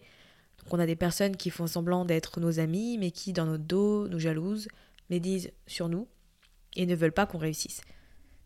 Donc 0.60 0.75
on 0.75 0.79
a 0.79 0.86
des 0.86 0.96
personnes 0.96 1.36
qui 1.36 1.50
font 1.50 1.65
semblant 1.65 2.05
d'être 2.05 2.39
nos 2.39 2.60
amis, 2.60 3.00
mais 3.00 3.10
qui 3.10 3.34
dans 3.34 3.48
notre 3.48 3.63
dos 3.63 4.08
nous 4.10 4.20
jalousent, 4.20 4.67
médisent 5.10 5.51
sur 5.65 5.89
nous 5.89 6.08
et 6.75 6.86
ne 6.86 6.93
veulent 6.93 7.13
pas 7.13 7.25
qu'on 7.25 7.39
réussisse. 7.39 7.82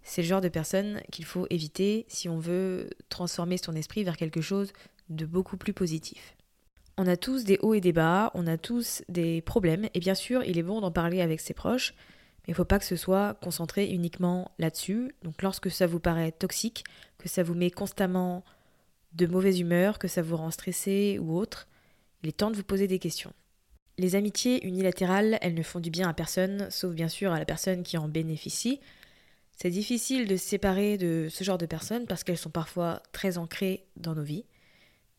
C'est 0.01 0.21
le 0.21 0.29
genre 0.29 0.39
de 0.39 0.47
personnes 0.47 1.01
qu'il 1.11 1.25
faut 1.25 1.45
éviter 1.49 2.05
si 2.07 2.29
on 2.29 2.39
veut 2.39 2.89
transformer 3.09 3.57
son 3.57 3.73
esprit 3.73 4.05
vers 4.05 4.15
quelque 4.15 4.39
chose 4.39 4.71
de 5.09 5.25
beaucoup 5.25 5.57
plus 5.57 5.73
positif. 5.73 6.37
On 6.97 7.05
a 7.05 7.17
tous 7.17 7.43
des 7.43 7.59
hauts 7.61 7.73
et 7.73 7.81
des 7.81 7.91
bas, 7.91 8.31
on 8.33 8.47
a 8.47 8.57
tous 8.57 9.03
des 9.09 9.41
problèmes, 9.41 9.89
et 9.93 9.99
bien 9.99 10.15
sûr, 10.15 10.41
il 10.45 10.57
est 10.57 10.63
bon 10.63 10.79
d'en 10.79 10.89
parler 10.89 11.19
avec 11.19 11.41
ses 11.41 11.53
proches, 11.53 11.93
il 12.47 12.51
ne 12.51 12.55
faut 12.55 12.65
pas 12.65 12.79
que 12.79 12.85
ce 12.85 12.95
soit 12.95 13.33
concentré 13.41 13.87
uniquement 13.87 14.51
là-dessus. 14.57 15.13
Donc 15.23 15.41
lorsque 15.41 15.69
ça 15.69 15.85
vous 15.85 15.99
paraît 15.99 16.31
toxique, 16.31 16.85
que 17.17 17.27
ça 17.27 17.43
vous 17.43 17.53
met 17.53 17.71
constamment 17.71 18.43
de 19.13 19.27
mauvaise 19.27 19.59
humeur, 19.59 19.99
que 19.99 20.07
ça 20.07 20.21
vous 20.21 20.37
rend 20.37 20.51
stressé 20.51 21.19
ou 21.21 21.37
autre, 21.37 21.67
il 22.23 22.29
est 22.29 22.37
temps 22.37 22.51
de 22.51 22.55
vous 22.55 22.63
poser 22.63 22.87
des 22.87 22.99
questions. 22.99 23.33
Les 23.97 24.15
amitiés 24.15 24.65
unilatérales, 24.65 25.37
elles 25.41 25.55
ne 25.55 25.63
font 25.63 25.79
du 25.79 25.89
bien 25.89 26.07
à 26.07 26.13
personne, 26.13 26.67
sauf 26.69 26.93
bien 26.93 27.09
sûr 27.09 27.33
à 27.33 27.39
la 27.39 27.45
personne 27.45 27.83
qui 27.83 27.97
en 27.97 28.07
bénéficie. 28.07 28.79
C'est 29.51 29.71
difficile 29.71 30.27
de 30.27 30.37
se 30.37 30.45
séparer 30.45 30.97
de 30.97 31.27
ce 31.29 31.43
genre 31.43 31.57
de 31.57 31.65
personnes 31.65 32.05
parce 32.05 32.23
qu'elles 32.23 32.37
sont 32.37 32.51
parfois 32.51 33.01
très 33.11 33.37
ancrées 33.37 33.87
dans 33.97 34.13
nos 34.13 34.23
vies. 34.23 34.45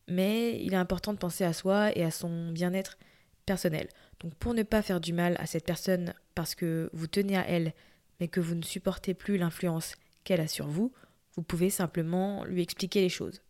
Mais 0.06 0.62
il 0.62 0.72
est 0.72 0.76
important 0.76 1.12
de 1.12 1.18
penser 1.18 1.44
à 1.44 1.52
soi 1.52 1.94
et 1.96 2.04
à 2.04 2.10
son 2.10 2.52
bien-être 2.52 2.96
personnel. 3.44 3.88
Donc 4.20 4.34
pour 4.36 4.54
ne 4.54 4.62
pas 4.62 4.80
faire 4.80 5.00
du 5.00 5.12
mal 5.12 5.36
à 5.40 5.46
cette 5.46 5.64
personne 5.64 6.14
parce 6.38 6.54
que 6.54 6.88
vous 6.92 7.08
tenez 7.08 7.36
à 7.36 7.44
elle, 7.48 7.74
mais 8.20 8.28
que 8.28 8.38
vous 8.38 8.54
ne 8.54 8.62
supportez 8.62 9.12
plus 9.12 9.38
l'influence 9.38 9.96
qu'elle 10.22 10.40
a 10.40 10.46
sur 10.46 10.68
vous, 10.68 10.92
vous 11.34 11.42
pouvez 11.42 11.68
simplement 11.68 12.44
lui 12.44 12.62
expliquer 12.62 13.00
les 13.00 13.08
choses. 13.08 13.42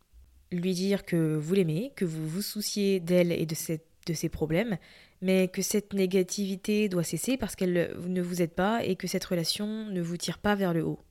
Lui 0.51 0.73
dire 0.73 1.05
que 1.05 1.35
vous 1.35 1.53
l'aimez, 1.53 1.91
que 1.95 2.03
vous 2.03 2.27
vous 2.27 2.41
souciez 2.41 2.99
d'elle 2.99 3.31
et 3.31 3.45
de 3.45 3.53
cette 3.53 3.85
de 4.07 4.13
ses 4.15 4.29
problèmes, 4.29 4.79
mais 5.21 5.49
que 5.49 5.61
cette 5.61 5.93
négativité 5.93 6.89
doit 6.89 7.03
cesser 7.03 7.37
parce 7.37 7.55
qu'elle 7.55 7.95
ne 8.07 8.21
vous 8.23 8.41
aide 8.41 8.53
pas 8.53 8.83
et 8.83 8.95
que 8.95 9.05
cette 9.05 9.25
relation 9.25 9.85
ne 9.85 10.01
vous 10.01 10.17
tire 10.17 10.39
pas 10.39 10.55
vers 10.55 10.73
le 10.73 10.83
haut. 10.83 11.03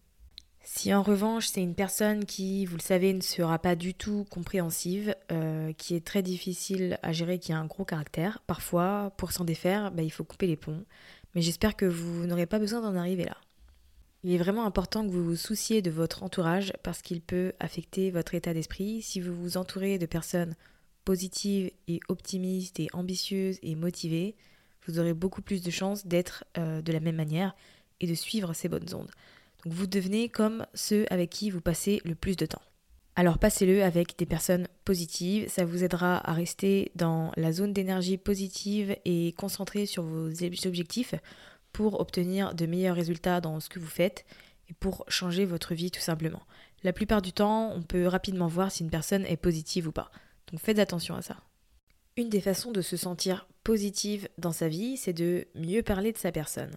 Si 0.71 0.93
en 0.93 1.03
revanche 1.03 1.47
c'est 1.47 1.63
une 1.63 1.75
personne 1.75 2.27
qui, 2.27 2.67
vous 2.67 2.77
le 2.77 2.83
savez, 2.83 3.15
ne 3.15 3.23
sera 3.23 3.59
pas 3.59 3.75
du 3.75 3.95
tout 3.95 4.27
compréhensive, 4.29 5.15
euh, 5.33 5.73
qui 5.73 5.95
est 5.95 6.05
très 6.05 6.23
difficile 6.23 6.99
à 7.03 7.13
gérer, 7.13 7.39
qui 7.39 7.53
a 7.53 7.59
un 7.59 7.65
gros 7.65 7.85
caractère, 7.85 8.43
parfois 8.47 9.13
pour 9.17 9.33
s'en 9.33 9.45
défaire, 9.45 9.91
bah, 9.93 10.03
il 10.03 10.11
faut 10.11 10.25
couper 10.25 10.47
les 10.47 10.57
ponts. 10.57 10.85
Mais 11.35 11.43
j'espère 11.43 11.77
que 11.77 11.87
vous 11.87 12.27
n'aurez 12.27 12.47
pas 12.47 12.59
besoin 12.59 12.81
d'en 12.81 12.97
arriver 12.97 13.25
là. 13.25 13.37
Il 14.25 14.33
est 14.33 14.39
vraiment 14.39 14.67
important 14.67 15.07
que 15.07 15.13
vous 15.13 15.25
vous 15.25 15.37
souciez 15.37 15.81
de 15.81 15.91
votre 15.91 16.25
entourage 16.25 16.73
parce 16.83 17.03
qu'il 17.03 17.21
peut 17.21 17.53
affecter 17.61 18.11
votre 18.11 18.35
état 18.35 18.53
d'esprit. 18.53 19.01
Si 19.03 19.21
vous 19.21 19.35
vous 19.35 19.57
entourez 19.57 19.99
de 19.99 20.07
personnes 20.07 20.57
positives 21.05 21.71
et 21.87 22.01
optimistes 22.09 22.81
et 22.81 22.89
ambitieuses 22.93 23.59
et 23.63 23.77
motivées, 23.77 24.35
vous 24.87 24.99
aurez 24.99 25.15
beaucoup 25.15 25.43
plus 25.43 25.63
de 25.63 25.71
chances 25.71 26.07
d'être 26.07 26.45
euh, 26.57 26.83
de 26.83 26.93
la 26.93 27.01
même 27.01 27.17
manière 27.17 27.55
et 28.01 28.07
de 28.07 28.15
suivre 28.15 28.53
ces 28.55 28.69
bonnes 28.69 28.93
ondes. 28.93 29.11
Donc 29.65 29.73
vous 29.73 29.87
devenez 29.87 30.29
comme 30.29 30.67
ceux 30.75 31.07
avec 31.11 31.31
qui 31.31 31.51
vous 31.51 31.61
passez 31.61 32.01
le 32.05 32.15
plus 32.15 32.37
de 32.37 32.47
temps. 32.47 32.63
Alors 33.19 33.39
passez-le 33.39 33.83
avec 33.83 34.17
des 34.17 34.27
personnes 34.27 34.69
positives, 34.85 35.49
ça 35.49 35.65
vous 35.65 35.83
aidera 35.83 36.19
à 36.19 36.33
rester 36.33 36.93
dans 36.95 37.33
la 37.35 37.51
zone 37.51 37.73
d'énergie 37.73 38.17
positive 38.17 38.97
et 39.05 39.33
concentré 39.33 39.87
sur 39.87 40.05
vos 40.05 40.29
objectifs 40.29 41.17
pour 41.73 41.99
obtenir 41.99 42.55
de 42.55 42.65
meilleurs 42.65 42.95
résultats 42.95 43.41
dans 43.41 43.59
ce 43.59 43.69
que 43.69 43.81
vous 43.81 43.89
faites 43.89 44.25
et 44.71 44.75
pour 44.75 45.05
changer 45.09 45.47
votre 45.47 45.75
vie 45.75 45.91
tout 45.91 46.01
simplement. 46.01 46.43
La 46.85 46.93
plupart 46.93 47.21
du 47.21 47.33
temps, 47.33 47.73
on 47.75 47.83
peut 47.83 48.07
rapidement 48.07 48.47
voir 48.47 48.71
si 48.71 48.85
une 48.85 48.91
personne 48.91 49.27
est 49.27 49.37
positive 49.37 49.89
ou 49.89 49.93
pas. 49.93 50.13
Donc 50.53 50.61
faites 50.61 50.79
attention 50.79 51.17
à 51.17 51.23
ça. 51.23 51.39
Une 52.17 52.29
des 52.29 52.41
façons 52.41 52.71
de 52.71 52.83
se 52.83 52.97
sentir 52.97 53.49
positive 53.65 54.29
dans 54.39 54.53
sa 54.53 54.69
vie, 54.69 54.97
c'est 54.97 55.13
de 55.13 55.49
mieux 55.57 55.83
parler 55.83 56.13
de 56.13 56.19
sa 56.19 56.31
personne. 56.31 56.71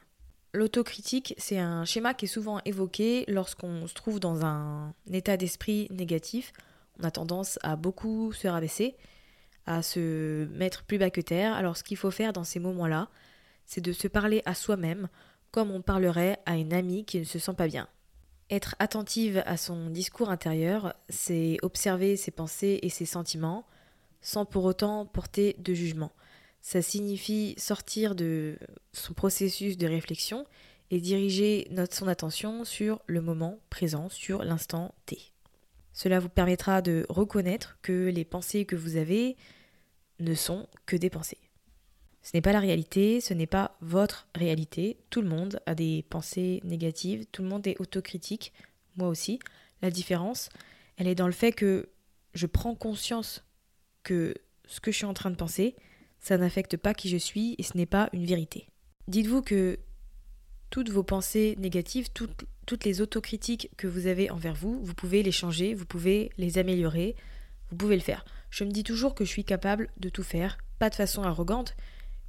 L'autocritique, 0.54 1.34
c'est 1.38 1.60
un 1.60 1.86
schéma 1.86 2.14
qui 2.14 2.26
est 2.26 2.28
souvent 2.28 2.60
évoqué 2.66 3.24
lorsqu'on 3.30 3.88
se 3.88 3.94
trouve 3.94 4.20
dans 4.20 4.46
un 4.46 4.94
état 5.12 5.38
d'esprit 5.38 5.88
négatif. 5.92 6.52
On 7.00 7.06
a 7.06 7.12
tendance 7.12 7.58
à 7.64 7.78
beaucoup 7.78 8.34
se 8.34 8.50
rabaisser, 8.50 8.98
à 9.66 9.82
se 9.82 10.46
mettre 10.48 10.84
plus 10.84 10.98
bas 10.98 11.10
que 11.10 11.22
terre. 11.22 11.54
Alors 11.54 11.78
ce 11.78 11.84
qu'il 11.84 11.96
faut 11.96 12.12
faire 12.12 12.34
dans 12.34 12.44
ces 12.44 12.60
moments-là, 12.60 13.08
c'est 13.66 13.80
de 13.80 13.94
se 13.94 14.10
parler 14.10 14.42
à 14.46 14.54
soi-même 14.54 15.08
comme 15.52 15.72
on 15.72 15.82
parlerait 15.82 16.40
à 16.46 16.56
une 16.58 16.74
amie 16.74 17.06
qui 17.06 17.20
ne 17.20 17.24
se 17.24 17.40
sent 17.40 17.54
pas 17.54 17.68
bien. 17.68 17.88
Être 18.50 18.76
attentive 18.80 19.42
à 19.46 19.56
son 19.56 19.90
discours 19.90 20.30
intérieur, 20.30 20.94
c'est 21.08 21.58
observer 21.62 22.18
ses 22.18 22.32
pensées 22.32 22.80
et 22.82 22.90
ses 22.90 23.06
sentiments 23.06 23.66
sans 24.22 24.46
pour 24.46 24.66
autant 24.66 25.06
porter 25.06 25.56
de 25.60 25.74
jugement. 25.74 26.12
Ça 26.62 26.82
signifie 26.82 27.56
sortir 27.58 28.16
de 28.16 28.58
son 28.94 29.14
processus 29.14 29.78
de 29.78 29.88
réflexion 29.88 30.46
et 30.92 31.00
diriger 31.00 31.70
son 31.92 32.08
attention 32.08 32.66
sur 32.66 33.02
le 33.08 33.22
moment 33.22 33.60
présent, 33.70 34.10
sur 34.10 34.44
l'instant 34.44 34.94
T. 35.06 35.18
Cela 35.94 36.20
vous 36.20 36.30
permettra 36.30 36.82
de 36.82 37.06
reconnaître 37.10 37.78
que 37.82 38.10
les 38.10 38.26
pensées 38.26 38.66
que 38.66 38.76
vous 38.76 38.98
avez 38.98 39.38
ne 40.20 40.36
sont 40.36 40.68
que 40.86 40.96
des 40.96 41.10
pensées. 41.10 41.40
Ce 42.22 42.32
n'est 42.34 42.42
pas 42.42 42.54
la 42.54 42.60
réalité, 42.60 43.20
ce 43.20 43.34
n'est 43.34 43.48
pas 43.48 43.76
votre 43.82 44.28
réalité. 44.36 44.98
Tout 45.10 45.22
le 45.22 45.30
monde 45.30 45.60
a 45.66 45.74
des 45.74 46.04
pensées 46.10 46.62
négatives, 46.64 47.26
tout 47.32 47.42
le 47.42 47.50
monde 47.50 47.66
est 47.66 47.80
autocritique, 47.82 48.54
moi 48.96 49.08
aussi. 49.08 49.40
La 49.82 49.90
différence, 49.90 50.50
elle 50.98 51.08
est 51.08 51.16
dans 51.16 51.26
le 51.26 51.34
fait 51.34 51.52
que 51.52 51.90
je 52.34 52.46
prends 52.46 52.76
conscience 52.76 53.44
que 54.04 54.36
ce 54.68 54.80
que 54.80 54.92
je 54.92 54.98
suis 54.98 55.06
en 55.06 55.14
train 55.14 55.32
de 55.32 55.36
penser, 55.36 55.76
ça 56.22 56.38
n'affecte 56.38 56.78
pas 56.78 56.94
qui 56.94 57.10
je 57.10 57.18
suis 57.18 57.56
et 57.58 57.64
ce 57.64 57.76
n'est 57.76 57.86
pas 57.86 58.10
une 58.14 58.26
vérité. 58.26 58.68
Dites-vous 59.08 59.42
que 59.42 59.80
toutes 60.70 60.90
vos 60.90 61.04
pensées 61.04 61.56
négatives, 61.60 62.10
toutes, 62.14 62.86
les 62.86 63.02
autocritiques 63.02 63.70
que 63.76 63.88
vous 63.88 64.08
avez 64.08 64.32
envers 64.32 64.56
vous, 64.56 64.80
vous 64.82 64.94
pouvez 64.94 65.24
les 65.24 65.34
changer, 65.34 65.74
vous 65.74 65.86
pouvez 65.86 66.32
les 66.38 66.58
améliorer, 66.58 67.18
vous 67.70 67.76
pouvez 67.76 67.96
le 67.96 68.02
faire. 68.02 68.24
Je 68.50 68.64
me 68.64 68.72
dis 68.72 68.84
toujours 68.84 69.14
que 69.14 69.26
je 69.26 69.30
suis 69.30 69.44
capable 69.44 69.90
de 69.98 70.08
tout 70.08 70.24
faire, 70.24 70.58
pas 70.80 70.90
de 70.90 70.96
façon 70.96 71.24
arrogante, 71.24 71.76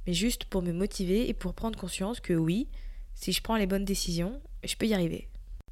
mais 0.05 0.13
juste 0.13 0.43
pour 0.45 0.61
me 0.61 0.73
motiver 0.73 1.29
et 1.29 1.33
pour 1.33 1.53
prendre 1.53 1.79
conscience 1.79 2.19
que 2.19 2.33
oui, 2.33 2.67
si 3.15 3.31
je 3.31 3.41
prends 3.41 3.55
les 3.55 3.67
bonnes 3.67 3.85
décisions, 3.85 4.41
je 4.65 4.75
peux 4.75 4.87
y 4.87 4.93
arriver. 4.93 5.29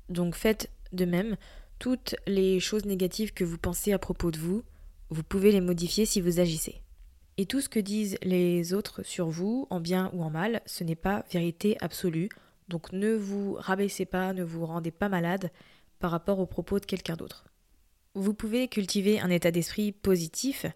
Donc 0.08 0.36
faites 0.36 0.70
de 0.94 1.04
même, 1.04 1.36
toutes 1.80 2.16
les 2.26 2.62
choses 2.62 2.86
négatives 2.86 3.34
que 3.34 3.44
vous 3.44 3.58
pensez 3.58 3.92
à 3.92 4.00
propos 4.00 4.32
de 4.32 4.38
vous, 4.38 4.64
vous 5.10 5.24
pouvez 5.24 5.52
les 5.52 5.62
modifier 5.62 6.06
si 6.06 6.22
vous 6.22 6.40
agissez. 6.40 6.82
Et 7.42 7.48
tout 7.48 7.60
ce 7.60 7.70
que 7.70 7.80
disent 7.80 8.20
les 8.22 8.76
autres 8.76 9.02
sur 9.02 9.30
vous, 9.30 9.66
en 9.72 9.80
bien 9.80 10.12
ou 10.14 10.22
en 10.22 10.30
mal, 10.30 10.62
ce 10.68 10.84
n'est 10.84 10.94
pas 10.94 11.26
vérité 11.32 11.76
absolue. 11.80 12.30
Donc 12.68 12.94
ne 12.94 13.16
vous 13.16 13.56
rabaissez 13.56 14.06
pas, 14.06 14.32
ne 14.34 14.44
vous 14.44 14.64
rendez 14.64 14.92
pas 14.92 15.10
malade 15.10 15.50
par 15.98 16.12
rapport 16.12 16.38
aux 16.38 16.46
propos 16.46 16.80
de 16.80 16.86
quelqu'un 16.86 17.16
d'autre. 17.16 17.46
Vous 18.14 18.36
pouvez 18.36 18.68
cultiver 18.68 19.20
un 19.20 19.32
état 19.32 19.50
d'esprit 19.50 19.92
positif 19.92 20.68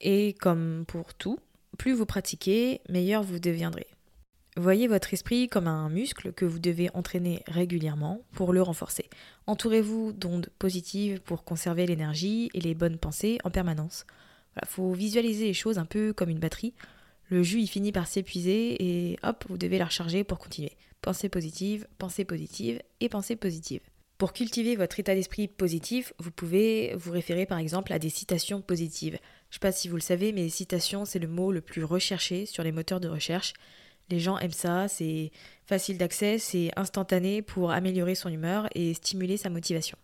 et 0.00 0.34
comme 0.40 0.86
pour 0.88 1.14
tout, 1.14 1.38
plus 1.78 1.92
vous 1.92 2.04
pratiquez, 2.04 2.80
meilleur 2.88 3.22
vous 3.22 3.38
deviendrez. 3.38 3.86
Voyez 4.56 4.88
votre 4.88 5.14
esprit 5.14 5.46
comme 5.46 5.68
un 5.68 5.88
muscle 5.88 6.32
que 6.32 6.44
vous 6.44 6.58
devez 6.58 6.90
entraîner 6.94 7.44
régulièrement 7.46 8.22
pour 8.32 8.52
le 8.52 8.60
renforcer. 8.60 9.08
Entourez-vous 9.46 10.12
d'ondes 10.14 10.50
positives 10.58 11.20
pour 11.20 11.44
conserver 11.44 11.86
l'énergie 11.86 12.50
et 12.54 12.60
les 12.60 12.74
bonnes 12.74 12.98
pensées 12.98 13.38
en 13.44 13.50
permanence. 13.50 14.04
Il 14.60 14.68
faut 14.68 14.92
visualiser 14.92 15.46
les 15.46 15.54
choses 15.54 15.78
un 15.78 15.84
peu 15.84 16.12
comme 16.12 16.28
une 16.28 16.38
batterie. 16.38 16.74
Le 17.28 17.42
jus 17.42 17.60
il 17.60 17.68
finit 17.68 17.92
par 17.92 18.06
s'épuiser 18.06 18.76
et 18.82 19.18
hop, 19.22 19.44
vous 19.48 19.56
devez 19.56 19.78
la 19.78 19.86
recharger 19.86 20.24
pour 20.24 20.38
continuer. 20.38 20.72
Pensée 21.00 21.28
positive, 21.28 21.86
pensée 21.98 22.24
positive 22.24 22.80
et 23.00 23.08
pensée 23.08 23.36
positive. 23.36 23.80
Pour 24.18 24.32
cultiver 24.32 24.76
votre 24.76 25.00
état 25.00 25.16
d'esprit 25.16 25.48
positif, 25.48 26.12
vous 26.18 26.30
pouvez 26.30 26.94
vous 26.94 27.10
référer 27.10 27.44
par 27.44 27.58
exemple 27.58 27.92
à 27.92 27.98
des 27.98 28.10
citations 28.10 28.60
positives. 28.60 29.14
Je 29.14 29.18
ne 29.18 29.52
sais 29.54 29.58
pas 29.58 29.72
si 29.72 29.88
vous 29.88 29.96
le 29.96 30.00
savez, 30.00 30.32
mais 30.32 30.48
citations, 30.48 31.04
c'est 31.04 31.18
le 31.18 31.26
mot 31.26 31.50
le 31.50 31.60
plus 31.60 31.82
recherché 31.82 32.46
sur 32.46 32.62
les 32.62 32.70
moteurs 32.70 33.00
de 33.00 33.08
recherche. 33.08 33.52
Les 34.10 34.20
gens 34.20 34.38
aiment 34.38 34.52
ça, 34.52 34.86
c'est 34.86 35.32
facile 35.66 35.98
d'accès, 35.98 36.38
c'est 36.38 36.70
instantané 36.76 37.42
pour 37.42 37.72
améliorer 37.72 38.14
son 38.14 38.28
humeur 38.28 38.68
et 38.74 38.94
stimuler 38.94 39.36
sa 39.36 39.50
motivation. 39.50 39.98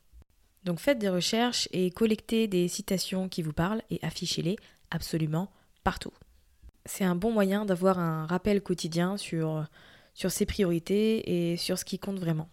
Donc 0.64 0.80
faites 0.80 0.98
des 0.98 1.08
recherches 1.08 1.68
et 1.72 1.90
collectez 1.90 2.48
des 2.48 2.68
citations 2.68 3.28
qui 3.28 3.42
vous 3.42 3.52
parlent 3.52 3.82
et 3.90 3.98
affichez-les 4.02 4.56
absolument 4.90 5.50
partout. 5.84 6.12
C'est 6.84 7.04
un 7.04 7.14
bon 7.14 7.32
moyen 7.32 7.64
d'avoir 7.64 7.98
un 7.98 8.26
rappel 8.26 8.62
quotidien 8.62 9.16
sur, 9.16 9.66
sur 10.14 10.30
ses 10.30 10.46
priorités 10.46 11.52
et 11.52 11.56
sur 11.56 11.78
ce 11.78 11.84
qui 11.84 11.98
compte 11.98 12.18
vraiment. 12.18 12.48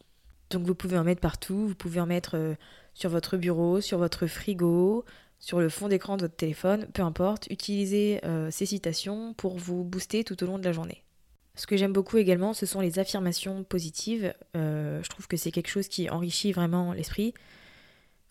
Donc 0.49 0.63
vous 0.65 0.75
pouvez 0.75 0.97
en 0.97 1.03
mettre 1.03 1.21
partout, 1.21 1.67
vous 1.67 1.75
pouvez 1.75 1.99
en 1.99 2.05
mettre 2.05 2.35
euh, 2.35 2.55
sur 2.93 3.09
votre 3.09 3.37
bureau, 3.37 3.81
sur 3.81 3.97
votre 3.97 4.27
frigo, 4.27 5.05
sur 5.39 5.59
le 5.59 5.69
fond 5.69 5.87
d'écran 5.87 6.17
de 6.17 6.21
votre 6.21 6.35
téléphone, 6.35 6.87
peu 6.93 7.01
importe, 7.01 7.47
utilisez 7.49 8.19
euh, 8.25 8.49
ces 8.51 8.65
citations 8.65 9.33
pour 9.33 9.57
vous 9.57 9.83
booster 9.83 10.23
tout 10.23 10.41
au 10.43 10.47
long 10.47 10.57
de 10.57 10.63
la 10.63 10.71
journée. 10.71 11.03
Ce 11.55 11.67
que 11.67 11.77
j'aime 11.77 11.93
beaucoup 11.93 12.17
également, 12.17 12.53
ce 12.53 12.65
sont 12.65 12.81
les 12.81 12.99
affirmations 12.99 13.63
positives. 13.63 14.33
Euh, 14.55 15.01
je 15.03 15.09
trouve 15.09 15.27
que 15.27 15.37
c'est 15.37 15.51
quelque 15.51 15.69
chose 15.69 15.87
qui 15.87 16.09
enrichit 16.09 16.51
vraiment 16.51 16.93
l'esprit. 16.93 17.33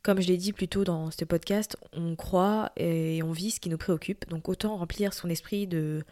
Comme 0.05 0.21
je 0.21 0.29
l'ai 0.29 0.37
dit 0.37 0.53
plus 0.53 0.69
tôt 0.69 0.85
dans 0.85 1.11
ce 1.11 1.25
podcast, 1.25 1.79
on 1.95 2.15
croit 2.15 2.71
et 2.77 3.23
on 3.23 3.33
vit 3.33 3.51
ce 3.51 3.59
qui 3.59 3.71
nous 3.71 3.79
préoccupe, 3.79 4.29
donc 4.29 4.51
autant 4.51 4.77
remplir 4.77 5.15
son 5.15 5.31
esprit 5.31 5.67
de 5.67 6.05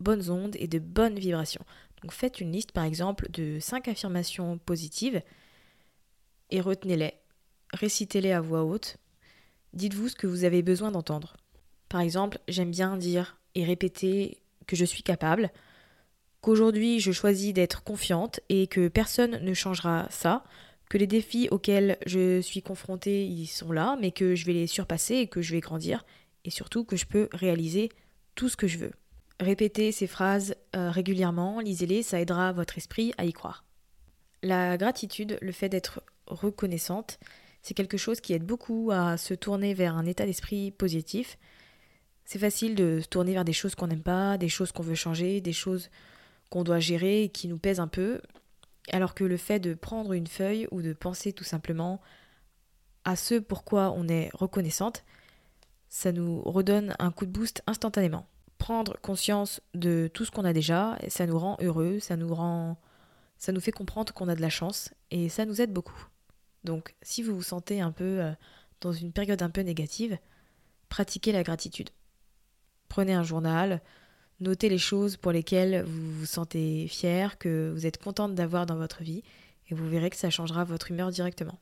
bonnes 0.00 0.28
ondes 0.28 0.56
et 0.58 0.66
de 0.66 0.80
bonnes 0.80 1.20
vibrations. 1.20 1.64
Donc 2.02 2.10
faites 2.10 2.40
une 2.40 2.50
liste 2.50 2.72
par 2.72 2.82
exemple 2.82 3.30
de 3.30 3.60
5 3.60 3.86
affirmations 3.86 4.58
positives 4.58 5.22
et 6.50 6.60
retenez-les. 6.60 7.14
Récitez-les 7.72 8.32
à 8.32 8.40
voix 8.40 8.64
haute. 8.64 8.96
Dites-vous 9.72 10.08
ce 10.08 10.16
que 10.16 10.26
vous 10.26 10.42
avez 10.42 10.62
besoin 10.62 10.90
d'entendre. 10.90 11.36
Par 11.88 12.00
exemple, 12.00 12.40
j'aime 12.48 12.72
bien 12.72 12.96
dire 12.96 13.38
et 13.54 13.64
répéter 13.64 14.42
que 14.66 14.74
je 14.74 14.84
suis 14.84 15.04
capable, 15.04 15.52
qu'aujourd'hui 16.40 16.98
je 16.98 17.12
choisis 17.12 17.52
d'être 17.52 17.84
confiante 17.84 18.40
et 18.48 18.66
que 18.66 18.88
personne 18.88 19.38
ne 19.44 19.54
changera 19.54 20.08
ça, 20.10 20.42
que 20.88 20.98
les 20.98 21.06
défis 21.06 21.48
auxquels 21.50 21.98
je 22.06 22.40
suis 22.40 22.62
confrontée, 22.62 23.26
ils 23.26 23.46
sont 23.46 23.72
là, 23.72 23.96
mais 24.00 24.10
que 24.10 24.34
je 24.34 24.46
vais 24.46 24.52
les 24.52 24.66
surpasser 24.66 25.16
et 25.16 25.26
que 25.26 25.42
je 25.42 25.52
vais 25.52 25.60
grandir, 25.60 26.04
et 26.44 26.50
surtout 26.50 26.84
que 26.84 26.96
je 26.96 27.06
peux 27.06 27.28
réaliser 27.32 27.90
tout 28.34 28.48
ce 28.48 28.56
que 28.56 28.66
je 28.66 28.78
veux. 28.78 28.92
Répétez 29.40 29.92
ces 29.92 30.06
phrases 30.06 30.56
euh, 30.74 30.90
régulièrement, 30.90 31.60
lisez-les, 31.60 32.02
ça 32.02 32.20
aidera 32.20 32.52
votre 32.52 32.78
esprit 32.78 33.12
à 33.18 33.24
y 33.24 33.32
croire. 33.32 33.64
La 34.42 34.76
gratitude, 34.76 35.38
le 35.40 35.52
fait 35.52 35.68
d'être 35.68 36.02
reconnaissante, 36.26 37.18
c'est 37.62 37.74
quelque 37.74 37.96
chose 37.96 38.20
qui 38.20 38.32
aide 38.32 38.44
beaucoup 38.44 38.90
à 38.92 39.16
se 39.16 39.34
tourner 39.34 39.74
vers 39.74 39.96
un 39.96 40.06
état 40.06 40.26
d'esprit 40.26 40.70
positif. 40.70 41.38
C'est 42.24 42.38
facile 42.38 42.74
de 42.74 43.00
se 43.02 43.08
tourner 43.08 43.32
vers 43.32 43.44
des 43.44 43.52
choses 43.52 43.74
qu'on 43.74 43.88
n'aime 43.88 44.02
pas, 44.02 44.38
des 44.38 44.48
choses 44.48 44.72
qu'on 44.72 44.82
veut 44.82 44.94
changer, 44.94 45.40
des 45.40 45.52
choses 45.52 45.90
qu'on 46.50 46.64
doit 46.64 46.78
gérer 46.78 47.24
et 47.24 47.28
qui 47.28 47.48
nous 47.48 47.58
pèsent 47.58 47.80
un 47.80 47.88
peu. 47.88 48.20
Alors 48.92 49.14
que 49.14 49.24
le 49.24 49.36
fait 49.36 49.60
de 49.60 49.74
prendre 49.74 50.12
une 50.12 50.26
feuille 50.26 50.66
ou 50.70 50.82
de 50.82 50.92
penser 50.92 51.32
tout 51.32 51.44
simplement 51.44 52.00
à 53.04 53.16
ce 53.16 53.36
pourquoi 53.36 53.92
on 53.96 54.08
est 54.08 54.30
reconnaissante, 54.34 55.04
ça 55.88 56.12
nous 56.12 56.42
redonne 56.42 56.94
un 56.98 57.10
coup 57.10 57.26
de 57.26 57.30
boost 57.30 57.62
instantanément. 57.66 58.26
prendre 58.58 58.98
conscience 59.00 59.60
de 59.74 60.10
tout 60.12 60.24
ce 60.24 60.30
qu'on 60.32 60.44
a 60.44 60.52
déjà, 60.52 60.98
ça 61.08 61.26
nous 61.26 61.38
rend 61.38 61.56
heureux, 61.60 62.00
ça 62.00 62.16
nous 62.16 62.34
rend 62.34 62.76
ça 63.38 63.52
nous 63.52 63.60
fait 63.60 63.72
comprendre 63.72 64.12
qu'on 64.12 64.28
a 64.28 64.34
de 64.34 64.40
la 64.40 64.50
chance 64.50 64.92
et 65.12 65.28
ça 65.28 65.46
nous 65.46 65.60
aide 65.60 65.72
beaucoup. 65.72 66.08
Donc 66.64 66.96
si 67.02 67.22
vous 67.22 67.36
vous 67.36 67.42
sentez 67.42 67.80
un 67.80 67.92
peu 67.92 68.20
euh, 68.20 68.32
dans 68.80 68.92
une 68.92 69.12
période 69.12 69.42
un 69.42 69.50
peu 69.50 69.60
négative, 69.60 70.18
pratiquez 70.88 71.32
la 71.32 71.44
gratitude. 71.44 71.90
Prenez 72.88 73.14
un 73.14 73.22
journal, 73.22 73.80
notez 74.40 74.68
les 74.68 74.78
choses 74.78 75.16
pour 75.16 75.32
lesquelles 75.32 75.84
vous 75.84 76.12
vous 76.12 76.26
sentez 76.26 76.86
fier, 76.88 77.38
que 77.38 77.72
vous 77.74 77.86
êtes 77.86 78.02
contente 78.02 78.34
d'avoir 78.34 78.66
dans 78.66 78.76
votre 78.76 79.02
vie, 79.02 79.22
et 79.70 79.74
vous 79.74 79.88
verrez 79.88 80.10
que 80.10 80.16
ça 80.16 80.30
changera 80.30 80.64
votre 80.64 80.90
humeur 80.90 81.10
directement. 81.10 81.58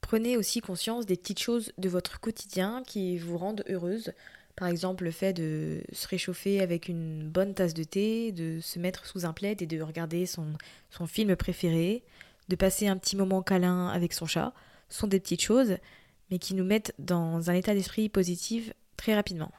Prenez 0.00 0.36
aussi 0.36 0.60
conscience 0.60 1.06
des 1.06 1.16
petites 1.16 1.40
choses 1.40 1.72
de 1.78 1.88
votre 1.88 2.20
quotidien 2.20 2.82
qui 2.86 3.16
vous 3.16 3.38
rendent 3.38 3.64
heureuse. 3.68 4.12
Par 4.56 4.68
exemple, 4.68 5.04
le 5.04 5.10
fait 5.10 5.32
de 5.32 5.82
se 5.92 6.06
réchauffer 6.06 6.60
avec 6.60 6.88
une 6.88 7.28
bonne 7.28 7.54
tasse 7.54 7.74
de 7.74 7.84
thé, 7.84 8.30
de 8.30 8.60
se 8.60 8.78
mettre 8.78 9.06
sous 9.06 9.24
un 9.24 9.32
plaid 9.32 9.62
et 9.62 9.66
de 9.66 9.80
regarder 9.80 10.26
son, 10.26 10.46
son 10.90 11.06
film 11.06 11.34
préféré, 11.36 12.04
de 12.48 12.56
passer 12.56 12.86
un 12.86 12.96
petit 12.96 13.16
moment 13.16 13.42
câlin 13.42 13.88
avec 13.88 14.12
son 14.12 14.26
chat, 14.26 14.52
sont 14.88 15.06
des 15.06 15.20
petites 15.20 15.42
choses, 15.42 15.76
mais 16.30 16.38
qui 16.38 16.54
nous 16.54 16.64
mettent 16.64 16.94
dans 16.98 17.50
un 17.50 17.54
état 17.54 17.74
d'esprit 17.74 18.08
positif 18.08 18.72
très 18.96 19.14
rapidement. 19.14 19.50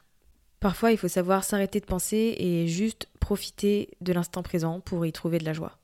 Parfois, 0.60 0.92
il 0.92 0.98
faut 0.98 1.08
savoir 1.08 1.44
s'arrêter 1.44 1.80
de 1.80 1.86
penser 1.86 2.34
et 2.38 2.66
juste 2.66 3.08
profiter 3.20 3.90
de 4.00 4.12
l'instant 4.12 4.42
présent 4.42 4.80
pour 4.80 5.04
y 5.04 5.12
trouver 5.12 5.38
de 5.38 5.44
la 5.44 5.52
joie. 5.52 5.78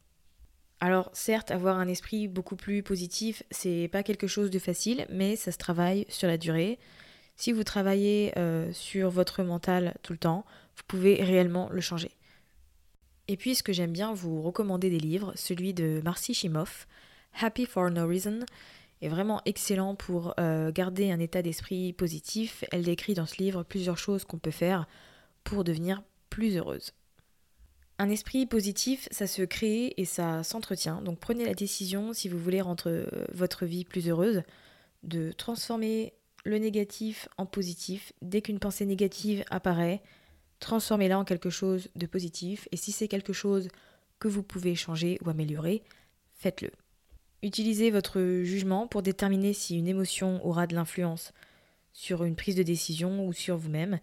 Alors, 0.80 1.10
certes, 1.12 1.50
avoir 1.50 1.78
un 1.78 1.86
esprit 1.86 2.26
beaucoup 2.26 2.56
plus 2.56 2.82
positif, 2.82 3.42
c'est 3.50 3.88
pas 3.92 4.02
quelque 4.02 4.26
chose 4.26 4.50
de 4.50 4.58
facile, 4.58 5.06
mais 5.10 5.36
ça 5.36 5.52
se 5.52 5.58
travaille 5.58 6.06
sur 6.08 6.26
la 6.26 6.38
durée. 6.38 6.78
Si 7.36 7.52
vous 7.52 7.64
travaillez 7.64 8.32
euh, 8.36 8.72
sur 8.72 9.10
votre 9.10 9.42
mental 9.42 9.94
tout 10.02 10.12
le 10.12 10.18
temps, 10.18 10.44
vous 10.76 10.82
pouvez 10.88 11.22
réellement 11.22 11.68
le 11.70 11.80
changer. 11.80 12.10
Et 13.28 13.36
puis, 13.36 13.54
ce 13.54 13.62
que 13.62 13.72
j'aime 13.72 13.92
bien 13.92 14.12
vous 14.12 14.42
recommander 14.42 14.90
des 14.90 14.98
livres, 14.98 15.32
celui 15.36 15.72
de 15.72 16.00
Marcy 16.02 16.34
Shimoff, 16.34 16.88
Happy 17.40 17.64
for 17.64 17.90
No 17.90 18.06
Reason, 18.06 18.40
est 19.02 19.08
vraiment 19.08 19.42
excellent 19.44 19.94
pour 19.96 20.32
euh, 20.38 20.70
garder 20.70 21.10
un 21.10 21.18
état 21.18 21.42
d'esprit 21.42 21.92
positif. 21.92 22.64
Elle 22.70 22.84
décrit 22.84 23.14
dans 23.14 23.26
ce 23.26 23.36
livre 23.36 23.64
plusieurs 23.64 23.98
choses 23.98 24.24
qu'on 24.24 24.38
peut 24.38 24.52
faire 24.52 24.86
pour 25.44 25.64
devenir 25.64 26.02
plus 26.30 26.56
heureuse. 26.56 26.92
Un 27.98 28.08
esprit 28.08 28.46
positif, 28.46 29.08
ça 29.10 29.26
se 29.26 29.42
crée 29.42 29.92
et 29.96 30.04
ça 30.04 30.44
s'entretient. 30.44 31.02
Donc 31.02 31.18
prenez 31.18 31.44
la 31.44 31.54
décision, 31.54 32.12
si 32.12 32.28
vous 32.28 32.38
voulez 32.38 32.60
rendre 32.60 32.88
euh, 32.88 33.06
votre 33.32 33.66
vie 33.66 33.84
plus 33.84 34.08
heureuse, 34.08 34.42
de 35.02 35.32
transformer 35.32 36.14
le 36.44 36.58
négatif 36.58 37.28
en 37.38 37.46
positif. 37.46 38.12
Dès 38.22 38.40
qu'une 38.40 38.60
pensée 38.60 38.86
négative 38.86 39.44
apparaît, 39.50 40.00
transformez-la 40.60 41.18
en 41.18 41.24
quelque 41.24 41.50
chose 41.50 41.88
de 41.96 42.06
positif. 42.06 42.68
Et 42.70 42.76
si 42.76 42.92
c'est 42.92 43.08
quelque 43.08 43.32
chose 43.32 43.68
que 44.20 44.28
vous 44.28 44.44
pouvez 44.44 44.76
changer 44.76 45.18
ou 45.24 45.30
améliorer, 45.30 45.82
faites-le. 46.34 46.70
Utilisez 47.42 47.90
votre 47.90 48.20
jugement 48.44 48.86
pour 48.86 49.02
déterminer 49.02 49.52
si 49.52 49.76
une 49.76 49.88
émotion 49.88 50.44
aura 50.46 50.68
de 50.68 50.76
l'influence 50.76 51.32
sur 51.92 52.22
une 52.22 52.36
prise 52.36 52.54
de 52.54 52.62
décision 52.62 53.26
ou 53.26 53.32
sur 53.32 53.56
vous-même. 53.56 53.98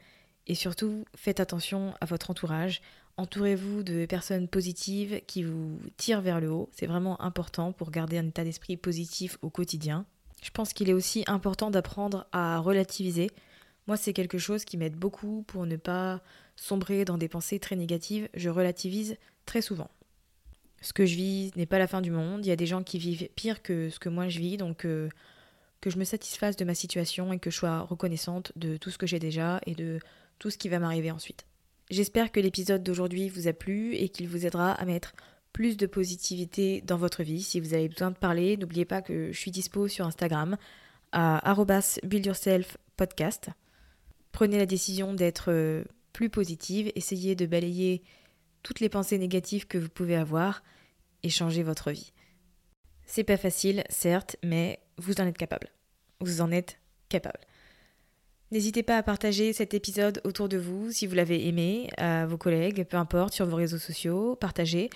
Et 0.48 0.56
surtout, 0.56 1.06
faites 1.16 1.40
attention 1.40 1.94
à 2.02 2.06
votre 2.06 2.32
entourage. 2.32 2.82
Entourez-vous 3.16 3.84
de 3.84 4.06
personnes 4.06 4.50
positives 4.50 5.22
qui 5.26 5.44
vous 5.44 5.80
tirent 5.96 6.22
vers 6.22 6.42
le 6.42 6.52
haut. 6.52 6.70
C'est 6.74 6.86
vraiment 6.86 7.22
important 7.22 7.72
pour 7.72 7.92
garder 7.92 8.18
un 8.18 8.28
état 8.28 8.44
d'esprit 8.44 8.76
positif 8.76 9.38
au 9.42 9.50
quotidien. 9.50 10.06
Je 10.42 10.52
pense 10.52 10.74
qu'il 10.74 10.90
est 10.90 10.94
aussi 10.94 11.24
important 11.28 11.72
d'apprendre 11.72 12.28
à 12.34 12.60
relativiser. 12.60 13.30
Moi, 13.88 13.96
c'est 13.96 14.14
quelque 14.14 14.38
chose 14.38 14.66
qui 14.66 14.76
m'aide 14.76 14.96
beaucoup 14.96 15.44
pour 15.48 15.66
ne 15.66 15.78
pas 15.78 16.22
sombrer 16.58 17.06
dans 17.06 17.18
des 17.18 17.30
pensées 17.30 17.60
très 17.60 17.78
négatives. 17.78 18.28
Je 18.34 18.50
relativise 18.50 19.18
très 19.46 19.62
souvent 19.62 19.90
ce 20.82 20.94
que 20.94 21.06
je 21.06 21.16
vis 21.16 21.52
n'est 21.56 21.66
pas 21.66 21.80
la 21.80 21.88
fin 21.88 22.02
du 22.02 22.12
monde. 22.12 22.46
Il 22.46 22.50
y 22.50 22.52
a 22.52 22.56
des 22.56 22.66
gens 22.66 22.84
qui 22.84 23.00
vivent 23.00 23.28
pire 23.36 23.62
que 23.62 23.90
ce 23.90 24.00
que 24.00 24.10
moi 24.10 24.30
je 24.30 24.40
vis, 24.40 24.58
donc 24.58 24.86
euh, 24.86 25.10
que 25.82 25.90
je 25.90 25.98
me 25.98 26.04
satisfasse 26.04 26.56
de 26.56 26.66
ma 26.66 26.76
situation 26.76 27.34
et 27.34 27.40
que 27.40 27.50
je 27.50 27.56
sois 27.56 27.82
reconnaissante 27.82 28.52
de 28.56 28.78
tout 28.78 28.90
ce 28.90 28.98
que 28.98 29.08
j'ai 29.08 29.20
déjà 29.20 29.60
et 29.66 29.76
de 29.76 30.00
tout 30.40 30.50
ce 30.50 30.58
qui 30.58 30.70
va 30.70 30.80
m'arriver 30.80 31.12
ensuite. 31.12 31.46
J'espère 31.90 32.32
que 32.32 32.40
l'épisode 32.40 32.84
d'aujourd'hui 32.84 33.30
vous 33.30 33.48
a 33.48 33.54
plu 33.54 33.96
et 33.96 34.10
qu'il 34.10 34.28
vous 34.28 34.46
aidera 34.46 34.72
à 34.72 34.86
mettre 34.86 35.14
plus 35.54 35.78
de 35.78 35.88
positivité 35.88 36.82
dans 36.82 36.98
votre 36.98 37.24
vie. 37.24 37.42
Si 37.42 37.60
vous 37.60 37.74
avez 37.74 37.90
besoin 37.90 38.12
de 38.12 38.18
parler, 38.18 38.58
n'oubliez 38.58 38.86
pas 38.86 39.02
que 39.02 39.32
je 39.32 39.38
suis 39.38 39.52
dispo 39.52 39.88
sur 39.88 40.06
Instagram 40.06 40.58
à 41.12 41.56
@buildyourselfpodcast. 42.04 43.50
Prenez 44.32 44.58
la 44.60 44.68
décision 44.68 45.14
d'être 45.14 45.52
euh, 45.52 45.84
plus 46.14 46.30
positive, 46.30 46.92
essayez 46.96 47.36
de 47.36 47.48
balayer 47.48 48.04
toutes 48.64 48.80
les 48.80 48.90
pensées 48.90 49.18
négatives 49.18 49.68
que 49.68 49.78
vous 49.78 49.90
pouvez 49.90 50.16
avoir 50.16 50.64
et 51.24 51.30
changer 51.30 51.64
votre 51.64 51.92
vie. 51.92 52.14
C'est 53.06 53.24
pas 53.24 53.38
facile, 53.38 53.84
certes, 53.90 54.36
mais 54.44 54.80
vous 54.98 55.20
en 55.20 55.26
êtes 55.26 55.38
capable. 55.38 55.70
Vous 56.20 56.42
en 56.42 56.52
êtes 56.52 56.80
capable. 57.10 57.40
N'hésitez 58.52 58.84
pas 58.84 58.98
à 58.98 59.04
partager 59.04 59.54
cet 59.54 59.74
épisode 59.74 60.22
autour 60.24 60.50
de 60.50 60.58
vous 60.58 60.92
si 60.92 61.06
vous 61.06 61.16
l'avez 61.16 61.48
aimé, 61.48 61.90
à 61.98 62.26
vos 62.26 62.38
collègues, 62.38 62.84
peu 62.86 62.98
importe, 62.98 63.34
sur 63.34 63.46
vos 63.46 63.56
réseaux 63.56 63.78
sociaux, 63.78 64.36
partagez. 64.36 64.90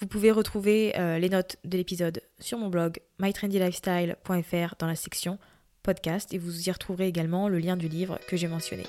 Vous 0.00 0.06
pouvez 0.06 0.30
retrouver 0.30 0.96
euh, 0.98 1.18
les 1.18 1.28
notes 1.28 1.56
de 1.64 1.76
l'épisode 1.76 2.22
sur 2.38 2.58
mon 2.58 2.68
blog 2.68 3.00
mytrendylifestyle.fr 3.18 4.74
dans 4.78 4.86
la 4.86 4.96
section 4.96 5.38
podcast 5.82 6.34
et 6.34 6.38
vous 6.38 6.68
y 6.68 6.72
retrouverez 6.72 7.06
également 7.06 7.48
le 7.48 7.58
lien 7.58 7.76
du 7.76 7.88
livre 7.88 8.18
que 8.28 8.36
j'ai 8.36 8.48
mentionné. 8.48 8.84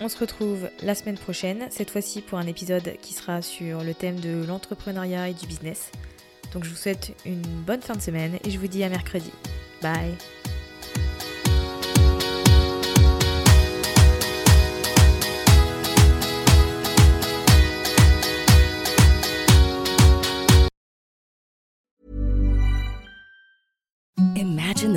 On 0.00 0.08
se 0.08 0.18
retrouve 0.18 0.68
la 0.82 0.94
semaine 0.94 1.16
prochaine, 1.16 1.66
cette 1.70 1.90
fois-ci 1.90 2.20
pour 2.20 2.38
un 2.38 2.46
épisode 2.46 2.96
qui 3.00 3.14
sera 3.14 3.42
sur 3.42 3.82
le 3.82 3.94
thème 3.94 4.18
de 4.20 4.44
l'entrepreneuriat 4.44 5.28
et 5.28 5.34
du 5.34 5.46
business. 5.46 5.90
Donc 6.52 6.64
je 6.64 6.70
vous 6.70 6.76
souhaite 6.76 7.12
une 7.24 7.42
bonne 7.42 7.80
fin 7.80 7.94
de 7.94 8.02
semaine 8.02 8.38
et 8.44 8.50
je 8.50 8.58
vous 8.58 8.68
dis 8.68 8.84
à 8.84 8.88
mercredi. 8.88 9.30
Bye 9.82 10.14